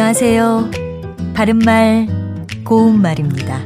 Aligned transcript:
안녕하세요. 0.00 0.70
바른말, 1.34 2.06
고운말입니다. 2.64 3.60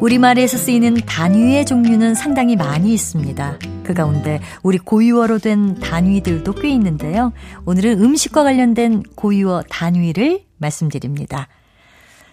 우리말에서 0.00 0.56
쓰이는 0.56 0.94
단위의 0.94 1.66
종류는 1.66 2.14
상당히 2.14 2.54
많이 2.54 2.94
있습니다. 2.94 3.58
그 3.82 3.92
가운데 3.92 4.40
우리 4.62 4.78
고유어로 4.78 5.40
된 5.40 5.74
단위들도 5.80 6.52
꽤 6.54 6.68
있는데요. 6.70 7.32
오늘은 7.66 8.04
음식과 8.04 8.44
관련된 8.44 9.02
고유어 9.16 9.64
단위를 9.68 10.44
말씀드립니다. 10.58 11.48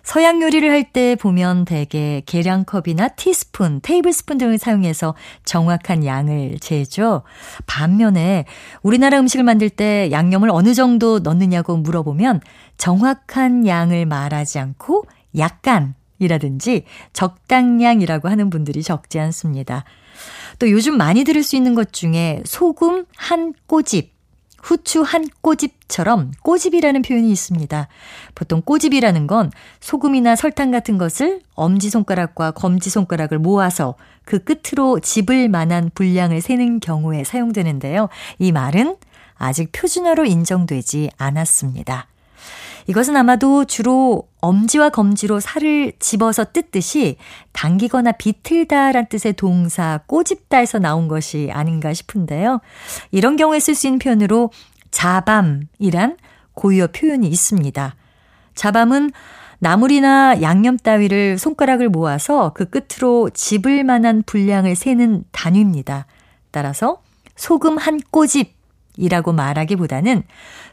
서양 0.04 0.42
요리를 0.42 0.70
할 0.70 0.92
때 0.92 1.16
보면 1.16 1.64
대개 1.64 2.22
계량컵이나 2.26 3.10
티스푼, 3.10 3.80
테이블스푼 3.82 4.38
등을 4.38 4.58
사용해서 4.58 5.16
정확한 5.46 6.06
양을 6.06 6.58
재죠. 6.60 7.22
반면에 7.66 8.46
우리나라 8.82 9.20
음식을 9.20 9.44
만들 9.44 9.70
때 9.70 10.10
양념을 10.12 10.50
어느 10.50 10.74
정도 10.74 11.20
넣느냐고 11.20 11.78
물어보면 11.78 12.42
정확한 12.78 13.66
양을 13.68 14.06
말하지 14.06 14.60
않고 14.60 15.06
약간 15.38 15.96
이라든지 16.20 16.84
적당량이라고 17.14 18.28
하는 18.28 18.50
분들이 18.50 18.84
적지 18.84 19.20
않습니다. 19.20 19.86
또 20.60 20.70
요즘 20.70 20.98
많이 20.98 21.24
들을 21.24 21.42
수 21.42 21.56
있는 21.56 21.74
것 21.74 21.94
중에 21.94 22.42
소금 22.46 23.06
한 23.16 23.54
꼬집, 23.66 24.11
후추 24.62 25.02
한 25.02 25.28
꼬집처럼 25.42 26.32
꼬집이라는 26.44 27.02
표현이 27.02 27.32
있습니다. 27.32 27.88
보통 28.36 28.62
꼬집이라는 28.62 29.28
건 29.28 29.52
소금이나 29.80 30.36
설탕 30.36 30.72
같은 30.72 30.98
것을 30.98 31.42
엄지손가락과 31.56 32.52
검지손가락을 32.52 33.40
모아서 33.40 33.96
그 34.24 34.40
끝으로 34.40 35.00
집을 35.00 35.50
만한 35.50 35.90
분량을 35.94 36.42
세는 36.42 36.80
경우에 36.80 37.24
사용되는데요. 37.24 38.10
이 38.40 38.52
말은 38.52 38.98
아직 39.36 39.72
표준어로 39.72 40.26
인정되지 40.26 41.10
않았습니다. 41.18 42.08
이것은 42.88 43.16
아마도 43.16 43.66
주로 43.66 44.28
엄지와 44.42 44.90
검지로 44.90 45.40
살을 45.40 45.94
집어서 46.00 46.46
뜯듯이 46.46 47.18
당기거나 47.54 48.12
비틀다란 48.14 49.08
뜻의 49.08 49.34
동사 49.34 50.00
꼬집다에서 50.08 50.80
나온 50.80 51.08
것이 51.08 51.50
아닌가 51.54 51.94
싶은데요. 51.94 52.60
이런 53.12 53.38
경우에 53.38 53.60
쓸 53.60 53.76
수 53.76 53.88
있는 53.88 54.00
표현으로 54.00 54.52
자밤이란 54.90 56.18
고유어 56.54 56.88
표현이 56.88 57.28
있습니다. 57.28 57.96
자밤은 58.56 59.12
나물이나 59.60 60.42
양념 60.42 60.76
따위를 60.76 61.38
손가락을 61.38 61.90
모아서 61.90 62.52
그 62.54 62.66
끝으로 62.66 63.30
집을 63.30 63.84
만한 63.84 64.24
분량을 64.26 64.76
세는 64.76 65.24
단위입니다. 65.32 66.08
따라서 66.50 67.02
소금 67.36 67.78
한 67.78 68.00
꼬집이라고 68.10 69.34
말하기보다는 69.34 70.24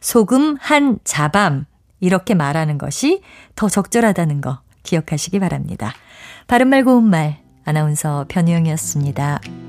소금 0.00 0.56
한 0.58 0.98
자밤 1.04 1.66
이렇게 2.00 2.34
말하는 2.34 2.78
것이 2.78 3.22
더 3.54 3.68
적절하다는 3.68 4.40
거 4.40 4.60
기억하시기 4.82 5.38
바랍니다. 5.40 5.92
바른말 6.46 6.84
고운말 6.84 7.38
아나운서 7.64 8.24
변희영이었습니다. 8.28 9.67